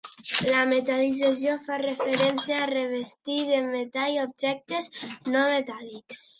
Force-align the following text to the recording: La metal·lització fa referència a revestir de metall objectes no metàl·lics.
La 0.45 0.61
metal·lització 0.69 1.57
fa 1.65 1.77
referència 1.83 2.57
a 2.63 2.71
revestir 2.73 3.37
de 3.53 3.63
metall 3.69 4.19
objectes 4.27 4.93
no 5.33 5.49
metàl·lics. 5.57 6.29